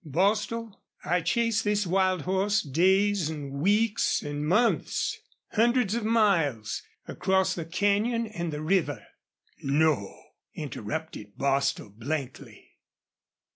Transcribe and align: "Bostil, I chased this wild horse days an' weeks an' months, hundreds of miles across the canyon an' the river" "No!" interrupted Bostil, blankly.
"Bostil, 0.03 0.81
I 1.05 1.21
chased 1.21 1.63
this 1.63 1.85
wild 1.85 2.23
horse 2.23 2.63
days 2.63 3.29
an' 3.29 3.59
weeks 3.59 4.23
an' 4.23 4.43
months, 4.43 5.19
hundreds 5.51 5.93
of 5.93 6.03
miles 6.03 6.81
across 7.07 7.53
the 7.53 7.65
canyon 7.65 8.25
an' 8.25 8.49
the 8.49 8.61
river" 8.63 9.05
"No!" 9.61 10.11
interrupted 10.55 11.37
Bostil, 11.37 11.89
blankly. 11.91 12.67